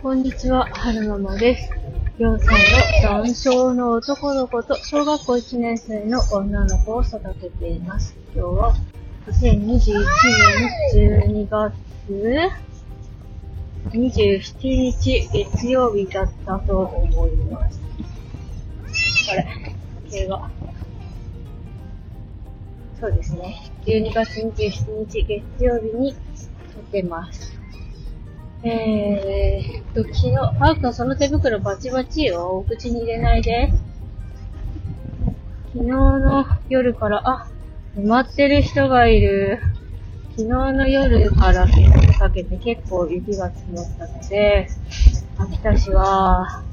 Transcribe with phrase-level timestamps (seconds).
[0.00, 1.72] こんにちは、はるままです。
[2.18, 8.14] 4歳の男性の男の子と小学校1年生の女の子を育てています。
[8.32, 8.76] 今日は
[9.26, 10.04] 2021
[10.94, 11.74] 年12月
[13.90, 17.80] 27日月曜日だったと思います。
[19.32, 20.48] あれ、時計が。
[23.00, 23.72] そうですね。
[23.84, 27.57] 12月27日月曜日に撮ってます。
[28.64, 32.56] えーっと、昨日、ハウくんその手袋バチバチよ。
[32.56, 33.72] お口に入れないで。
[35.72, 37.48] 昨日の夜から、あ、
[37.96, 39.60] 埋まってる人がいる。
[40.36, 41.68] 昨日の夜から
[42.18, 44.68] かけて結構雪が積もったので、
[45.38, 46.64] 秋田市は、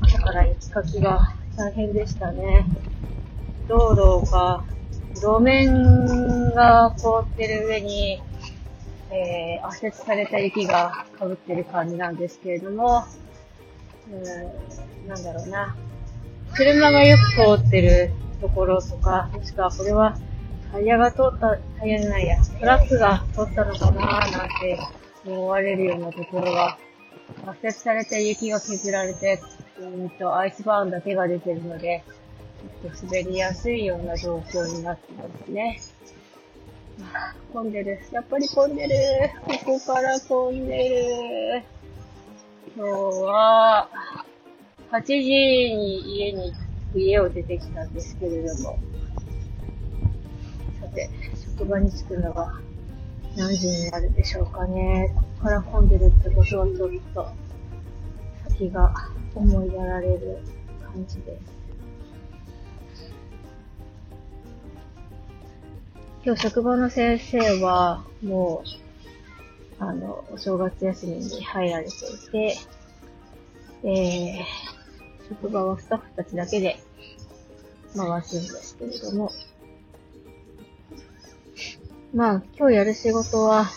[0.00, 2.66] 朝から雪かきが大変でしたね。
[3.68, 4.64] 道路が、
[5.14, 8.20] 路面が凍ってる上に、
[9.12, 13.04] えー、圧雪された雪が被ってる感じなんですけれども、
[14.10, 15.76] うーん、なんだろうな。
[16.54, 20.16] 車がよく通ってるところとか、もしくはこれは
[20.72, 24.78] タイヤが通った、タイヤじゃないや、トラックが通ったのかなーなんて
[25.26, 26.78] 思われるようなところが、
[27.46, 29.40] 圧雪されて雪が削られて、
[29.78, 32.02] うーんと、アイスバーンだけが出てるので、
[32.82, 35.80] ちょっと滑りやすいような状況になってますね。
[37.52, 38.00] 混んでる。
[38.12, 38.94] やっぱり混んでる。
[39.64, 41.62] ここから混んでる。
[42.76, 43.88] 今日は、
[44.90, 46.52] 8時に家に、
[46.94, 48.78] 家を出てきたんですけれども。
[50.80, 51.10] さて、
[51.56, 52.60] 職場に着くのが
[53.36, 55.12] 何時になるでしょうかね。
[55.14, 57.28] ここから混んでるってことはちょっと、
[58.48, 58.94] 先が
[59.34, 60.38] 思いやられる
[60.82, 61.61] 感じです。
[66.24, 68.62] 今日職場の先生は、も
[69.80, 72.56] う、あの、お正月休みに入られていて、
[73.82, 76.78] えー、職場はスタッフたちだけで
[77.96, 79.32] 回すんですけれども、
[82.14, 83.68] まあ、今日やる仕事は、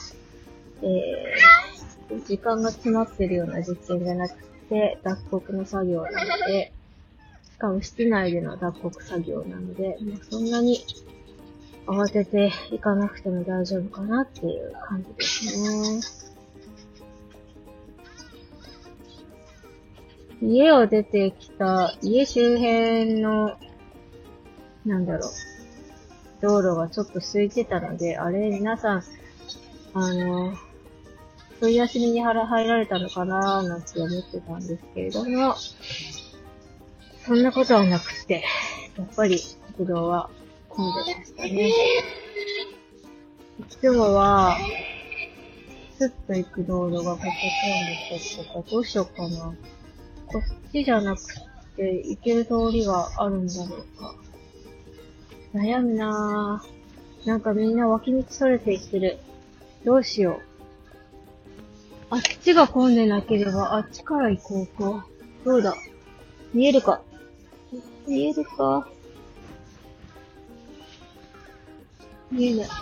[0.83, 4.35] えー、時間が詰まってるような実験じゃなく
[4.69, 6.72] て、脱穀の作業なので、
[7.51, 10.85] しかも室内での脱穀作業なので、もうそんなに
[11.88, 16.25] 慌てて行かなくても大丈夫かなっていう感じですね。
[20.41, 23.57] 家を出てきた、家周辺の、
[24.85, 25.31] なんだろう、
[26.41, 29.03] 道路がちょっと空いてたので、あれ、皆さん、
[29.94, 30.53] あの、
[31.59, 35.56] そういう休みに腹入られたのかなーなんて思ってたんですけれども、
[37.25, 38.44] そんなことはなくて、
[38.97, 39.40] やっぱり
[39.78, 40.29] 国道は
[40.75, 41.69] 混んでしたね。
[41.69, 44.58] いつもは、
[45.97, 47.31] スッと行く道路がここ混んで
[48.09, 49.56] たりとか、どうしようかな。
[50.28, 51.22] こっちじゃなく
[51.78, 54.16] て、行ける通りがあるんだろうか。
[55.53, 57.28] 悩むなぁ。
[57.28, 59.18] なんかみんな脇道それていってる。
[59.86, 60.56] どうしよう。
[62.09, 65.07] あっちが混んでなければ、あっちから行こうか。
[65.46, 65.75] どうだ
[66.53, 67.02] 見えるか
[68.07, 68.88] 見えるか
[72.31, 72.68] 見えない。
[72.68, 72.74] こ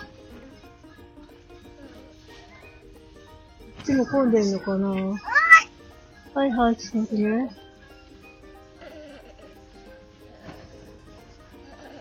[3.82, 4.88] っちも混んでるのかな？
[6.34, 7.50] はいはい、ちょっと待ってね。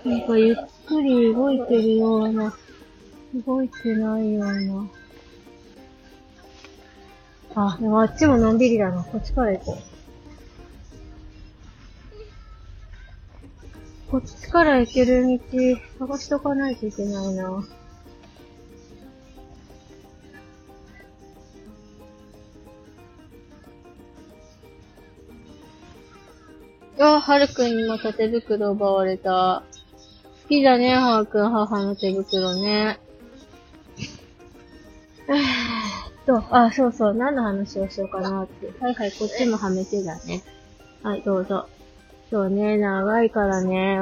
[0.06, 0.56] なんかゆっ
[0.88, 2.54] くり動いてるような、
[3.46, 4.88] 動いてないような。
[7.56, 9.04] あ、でもあっちものんびりだな。
[9.04, 9.93] こっちから行こう。
[14.14, 15.40] こっちから行ける道、
[15.98, 17.66] 探しとかないといけないな。
[27.00, 29.64] あ、はるくんにまた手袋奪われた。
[30.44, 33.00] 好きだね、はるくん、母の手袋ね。
[35.28, 35.34] え
[36.22, 38.72] っと、あ、そうそう、何の話をしようかなって。
[38.80, 40.44] はいはい、こっちもはめてだね。
[41.02, 41.68] はい、どうぞ。
[42.34, 44.00] そうね、長いからね、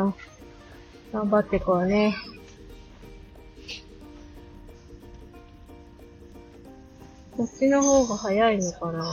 [1.12, 2.16] 頑張ってこうね。
[7.36, 9.06] こっちの方が早いのかな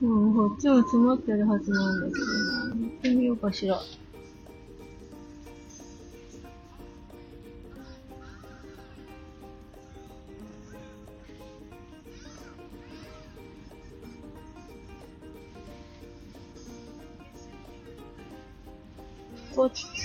[0.00, 2.74] うん、こっちも詰まってるはずなんだけどな。
[2.76, 3.78] 行ってみようかしら。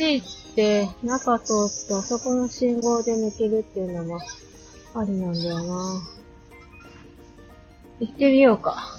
[0.01, 4.19] こって、中通ってあそこの信号で抜けるっていうのも
[4.94, 6.01] ありなんだよな。
[8.00, 8.98] 行ってみようか。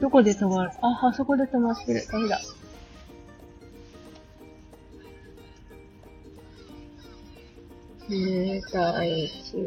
[0.00, 0.70] どこで止まる？
[0.80, 2.06] あ、あそこで止まってる。
[2.10, 2.40] ダメだ。
[8.08, 8.16] 渋
[8.72, 9.58] 滞中。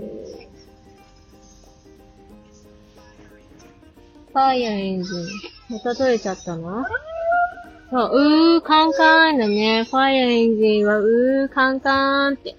[4.32, 5.26] ファイアエンジン。
[5.70, 6.86] また取れちゃったの？
[7.92, 9.84] そう、うー、カンカーンだね。
[9.84, 12.56] ファイアエンジンは、うー、カンカーンって。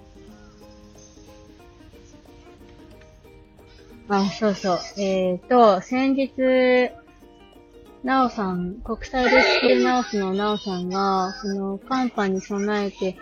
[4.07, 4.79] あ、そうそう。
[4.97, 6.31] えっ、ー、と、先日、
[8.01, 13.17] なおさん、国際レスキューナースのなおさんが、その、寒波に備えて、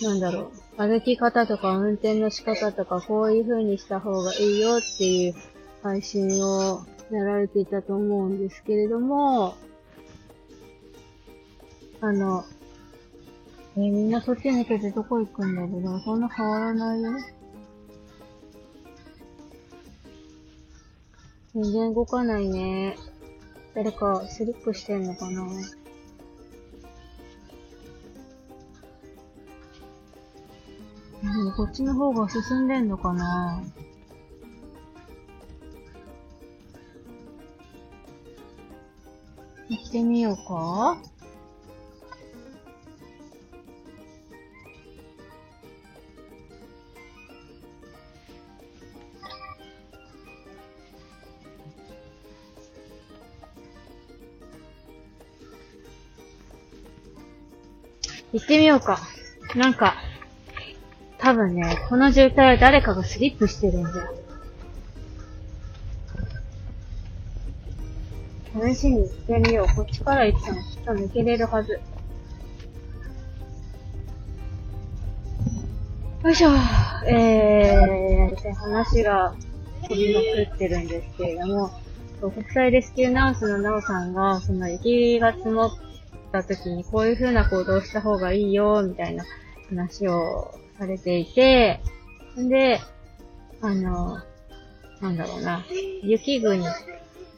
[0.00, 5.34] なんだろう、歩き方とか運転の仕方とか、こういう風にした方がいいよっていう
[5.82, 9.56] 配信をやられていたと思うんですけれども、
[12.00, 12.44] あの、
[13.76, 16.00] えー、みんなそっち抜けてどこ行くんだろうな。
[16.00, 17.12] そんな変わらないよ。
[21.54, 22.96] 全然動かないね。
[23.74, 25.42] 誰かスリップしてんのかな
[31.24, 33.62] うん、こっちの方が進んでんのかな
[39.68, 40.98] 行ってみようか
[58.34, 58.98] 行ってみようか。
[59.54, 59.94] なんか、
[61.18, 64.23] 多分ね、この渋滞は誰かがスリップしてるんだよ。
[68.54, 69.74] 試しに行ってみよう。
[69.74, 71.80] こっちから行ったらきっと抜けれるはず。
[76.22, 76.50] よいしょ。
[77.06, 79.34] えー、話が
[79.88, 81.70] 飛びまくってるんですけれども、
[82.20, 85.70] 国際レスキューナースのナオさんが、その雪が積もっ
[86.30, 89.24] た時にこういう風な行動をした方がいいよ、みたいな
[89.68, 91.80] 話をされていて、
[92.38, 92.80] んで、
[93.60, 94.18] あの、
[95.00, 95.64] なんだろうな、
[96.02, 96.64] 雪国。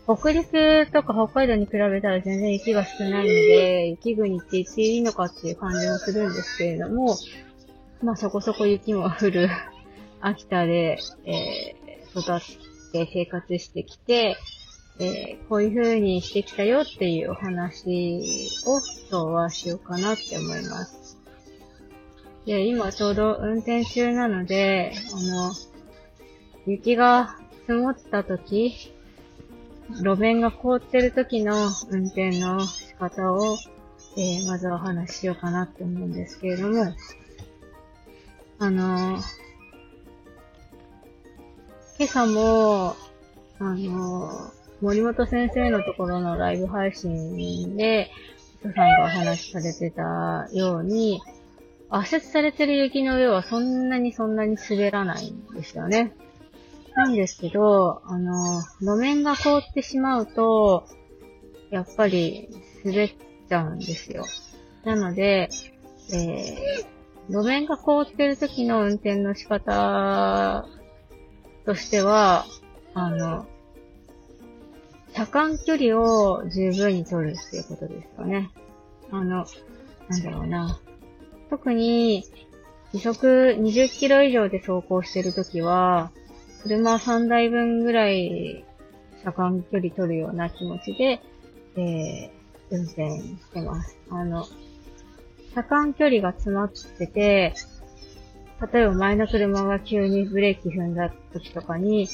[0.07, 7.17] 北陸とか北海道に比べたら全然雪が少ないので、雪国って言っていいのかっていう感じもするんですけれども、
[8.03, 9.49] まあそこそこ雪も降る
[10.23, 14.37] 秋田で、えー、育って生活してきて、
[15.01, 18.21] えー、こういう風にしてきたよっていうお話
[18.65, 18.79] を
[19.11, 21.19] 今日はしようかなって思います。
[22.47, 25.53] で、今ちょうど運転中なので、あの、
[26.65, 27.37] 雪が
[27.67, 28.95] 積もった時、
[29.91, 33.57] 路面が凍ってる時の運転の仕方を、
[34.17, 36.95] えー、まずお話ししようかなって思うんですけれども、
[38.59, 39.19] あの、
[41.99, 42.97] 今朝も、
[43.59, 48.11] あの、森本先生のところのライブ配信で、
[48.61, 51.21] 人さんがお話しされてたように、
[51.89, 56.13] 圧雪されてる雪の上はそんなにそんなに滑らないんですよね。
[56.97, 60.89] なんですけど、あの、路面が凍ってしまうと、
[61.71, 62.49] やっぱり
[62.85, 63.15] 滑っ
[63.49, 64.25] ちゃうんですよ。
[64.83, 65.51] なので、
[66.11, 70.67] えー、路面が凍ってる時の運転の仕方
[71.67, 72.47] としては、
[72.95, 73.47] あの、
[75.13, 78.51] 車間距離を十分に取るっていうことですよね。
[79.11, 79.45] あの、
[80.09, 80.81] なんだろうな。
[81.51, 82.25] 特に、
[82.95, 86.11] 時速20キロ以上で走行してるときは、
[86.67, 88.65] 車3台分ぐらい
[89.23, 91.21] 車間距離取るような気持ちで、
[91.77, 93.97] えー、運転してます。
[94.11, 94.47] あの、
[95.55, 97.55] 車間距離が詰まってて、
[98.73, 102.09] 例えば前の車が急にブレーキ踏んだ時とかに、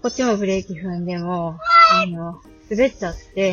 [0.00, 1.58] こっちもブレーキ踏んでも、
[1.92, 2.40] あの、
[2.70, 3.52] 滑っちゃって、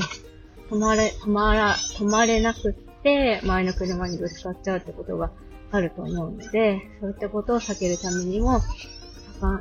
[0.70, 5.32] 止まれ、止まら、止まれなくって、前の車にぶつかっちゃうってことが
[5.72, 8.60] あると思うので、そういったことを避けるためにも、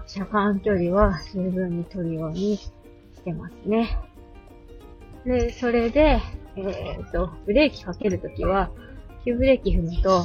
[0.07, 2.71] 車間距離は十分に取るようにし
[3.25, 3.99] てますね。
[5.25, 6.21] で、それで、
[6.57, 8.71] えっ、と、ブレーキかけるときは、
[9.25, 10.25] 急ブレーキ踏むと、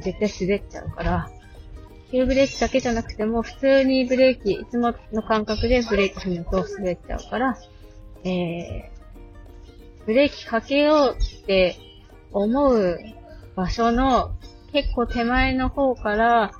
[0.00, 1.30] 絶対滑っちゃうから、
[2.10, 7.58] 急ブレーキだけじゃなくても、普通にブレーキ、いつもの感覚でブレーキ踏むと滑っちゃうから、
[8.24, 11.76] えー、ブレーキかけようって
[12.32, 12.98] 思う
[13.54, 14.32] 場所の
[14.72, 16.50] 結構手前の方から、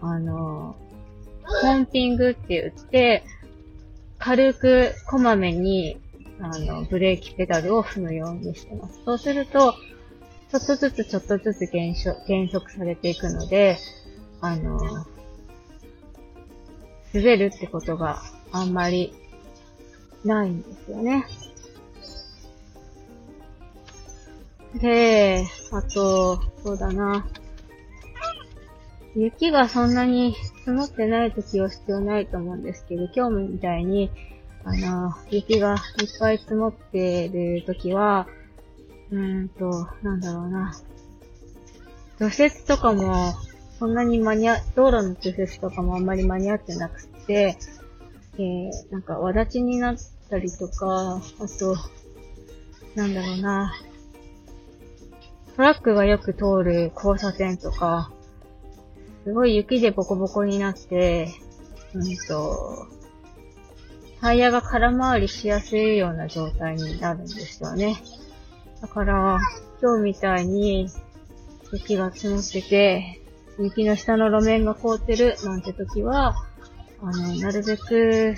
[0.00, 0.76] あの、
[1.62, 3.24] ポンピングって言って、
[4.18, 6.00] 軽くこまめに
[6.40, 9.00] あの、ブレーキペダルを踏むようにしてます。
[9.04, 9.74] そうすると、
[10.50, 13.76] ちょっとずつちょっとずつ減速減速されていくので、
[14.40, 14.78] あの、
[17.12, 19.12] 滑るってことがあんまり
[20.24, 21.26] ないんですよね。
[24.74, 27.26] で、あと、そうだな。
[29.20, 34.12] 雪がそんなに積もってない時は必要ないと思うんですけど、今日みたいに、
[34.64, 35.78] あの、雪がいっ
[36.20, 38.28] ぱい積もってる時は、
[39.10, 40.72] うーんと、なんだろうな。
[42.20, 43.34] 除雪とかも、
[43.80, 47.58] そんなに間に合、道路の除雪とかもあんまり間に合ってなくて、
[48.34, 49.96] えー、なんか、わだちになっ
[50.30, 51.76] たりとか、あと、
[52.94, 53.74] なんだろうな。
[55.56, 58.12] トラックがよく通る交差点とか、
[59.28, 61.28] すごい雪でボコボコになって、
[61.92, 62.88] うんと、
[64.22, 67.96] タイヤが空回りしやすいような状態になるんですよね。
[68.80, 69.38] だから、
[69.82, 70.88] 今日みたいに
[71.74, 73.20] 雪が積もってて、
[73.58, 76.34] 雪の下の路面が凍ってるなんて時は、
[77.02, 78.34] あの、なるべく、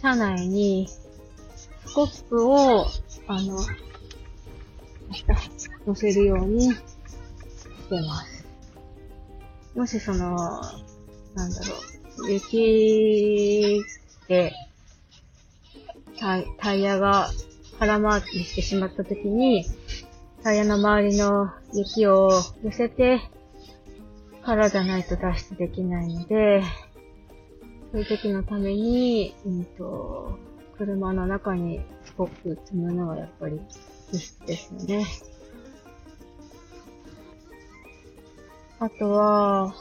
[0.00, 0.88] 車内に
[1.84, 2.86] スコップを、
[3.26, 3.58] あの、
[5.86, 6.78] 乗せるようにし
[7.90, 8.37] てます。
[9.78, 10.34] もしその、
[11.36, 11.74] なんだろ
[12.26, 13.80] う、雪
[14.26, 14.52] で、
[16.18, 17.30] タイタイヤが
[17.78, 19.64] 空回りしてしまった時に、
[20.42, 22.28] タイヤの周りの雪を
[22.64, 23.20] 寄せて
[24.42, 26.64] からじゃないと脱出できないので、
[27.92, 30.36] そういう時のために、うんと、
[30.76, 33.60] 車の中にスコップ積むのはやっぱり
[34.10, 35.06] 必須ですよね。
[38.80, 39.74] あとは、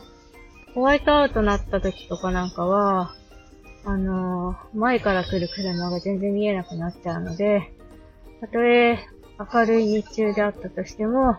[0.74, 3.16] ホワイトアウトなった時とかなんかは、
[3.86, 7.72] あの前から来る車が全然見えなくなっちゃうので、
[8.42, 9.00] たとえ
[9.40, 11.38] 明るい日中であったとしても、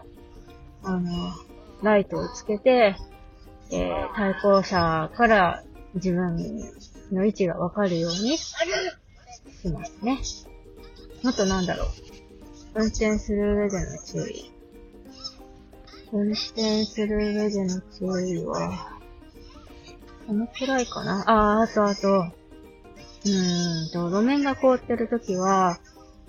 [0.82, 1.32] あの、
[1.82, 2.96] ライトをつけて、
[3.70, 5.62] えー、対向車から
[5.94, 6.36] 自分
[7.12, 8.54] の位置がわかるようにし
[9.72, 10.20] ますね。
[11.24, 11.88] あとなんだろう。
[12.76, 14.57] 運転する上での注意。
[16.12, 18.98] 運転する上での注意は、
[20.26, 21.22] このくらいかな。
[21.26, 25.78] ああ、あとあと、うーんと、路面が凍ってるときは、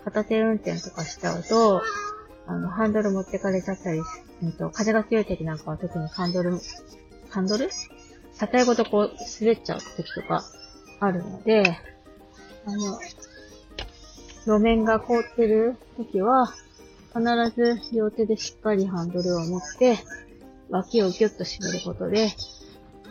[0.04, 1.82] 片手運転とかしちゃうと、
[2.48, 4.02] あの、ハンドル持ってかれちゃったり、
[4.42, 6.60] うんと、風が強い時なんかは特にハンドル、
[7.30, 7.70] ハンドル？
[8.38, 10.44] 車体ごとこう、滑っちゃう時とか
[11.00, 11.78] あるので、
[12.66, 13.00] あの、
[14.46, 16.54] 路面が凍ってる時は、
[17.14, 17.24] 必
[17.56, 19.98] ず両手でしっかりハンドルを持って、
[20.70, 22.30] 脇をギュッと絞ることで、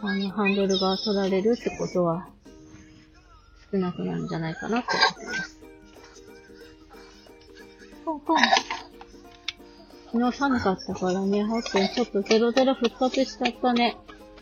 [0.01, 2.29] あの、ハンドルが取られるってことは、
[3.73, 5.59] 少なくなるんじゃないかなって思ってます。
[8.05, 8.39] コンコン。
[10.13, 13.99] 昨日寒かったからね、はってちょっとゼロゼロ復活しちゃったね。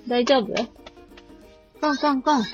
[0.06, 0.54] 大丈夫？
[1.80, 2.44] コンコンコン。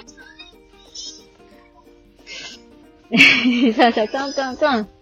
[3.75, 5.02] さあさあ、トントントン。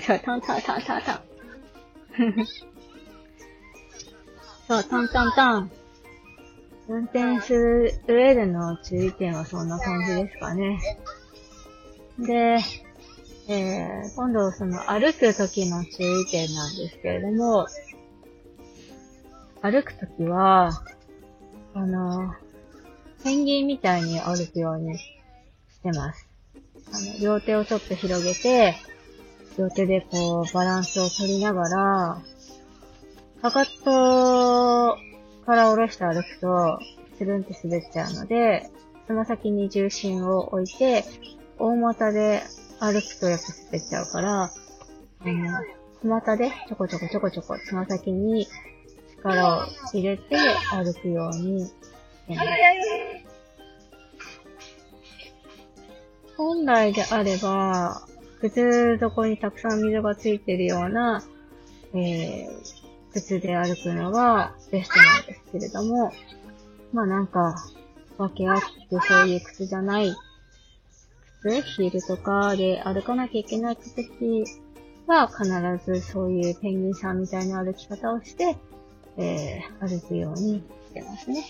[0.00, 1.26] さあ、トントントントントン。
[4.66, 5.70] そう、トントントン。
[6.88, 10.80] 運転する上での注意点はそんな感じですかね。
[12.18, 12.58] で、
[13.48, 17.68] えー、今度その歩く時の注意点なんですけれども、
[19.62, 20.82] 歩く時は、
[21.74, 22.34] あの、
[23.22, 25.04] ペンギンみたいに歩くようにし
[25.80, 26.28] てます。
[26.92, 28.74] あの、両手をちょっと広げて、
[29.58, 32.22] 両手でこう、バランスを取りながら、
[33.42, 34.98] かかと
[35.46, 36.78] から下ろして歩くと、
[37.16, 38.70] つるんって滑っちゃうので、
[39.06, 41.04] つま先に重心を置いて、
[41.58, 42.42] 大股で
[42.80, 44.50] 歩くとやっぱ滑っちゃうから、あ
[45.24, 45.64] の、
[46.02, 48.46] 小股でちょこちょこちょこちょこつま先に
[49.16, 50.36] 力を入れて
[50.70, 51.70] 歩くように。
[56.36, 58.06] 本来であれば、
[58.40, 61.22] 靴底にたくさん水がついてるような、
[61.94, 66.12] えー、靴で歩くのがベストなんですけれども、
[66.92, 67.54] まあなんか、
[68.18, 68.64] わけあって
[69.06, 70.14] そういう靴じゃない
[71.42, 74.02] 靴、ヒールとかで歩かなきゃいけない靴
[75.06, 75.44] は必
[75.84, 78.56] ずそういうペンギンさんみたいな歩き方をして、
[79.16, 81.44] えー、歩くようにしてますね。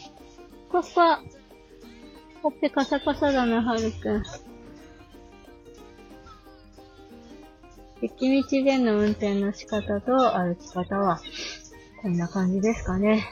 [0.71, 1.23] ここは、
[2.43, 4.23] ほっぺカサカサだな、はるくん。
[8.03, 11.21] 雪道での運転の仕方と歩き方は、
[12.03, 13.26] こんな感じですかね。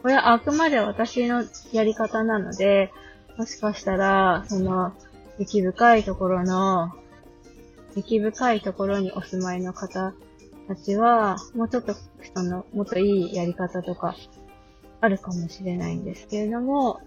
[0.00, 2.90] これはあくまで私のやり方なので、
[3.36, 4.92] もしかしたら、その、
[5.38, 6.92] 雪深いところの、
[7.94, 10.14] 雪深いところにお住まいの方
[10.68, 11.94] たちは、もうちょっと、
[12.34, 14.16] その、もっといいやり方とか、
[15.00, 17.00] あるかもしれないんですけれども、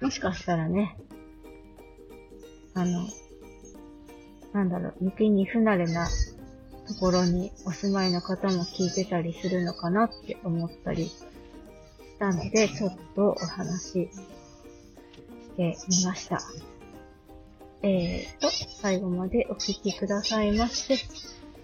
[0.00, 0.96] もしかしたらね、
[2.74, 3.06] あの、
[4.52, 6.08] なんだろう、雪に不慣れな
[6.86, 11.24] ところにお住まいの方も聞いてたりするのかなって思ったりし
[12.18, 14.08] たので、ちょっとお話しし
[15.56, 16.40] てみました。
[17.82, 18.48] えーと、
[18.80, 20.98] 最後までお聞きくださいまして、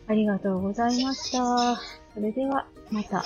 [0.07, 1.81] ありがとうございました。
[2.15, 3.25] それでは、また。